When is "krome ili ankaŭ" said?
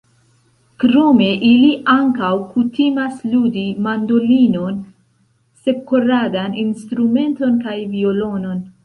0.83-2.31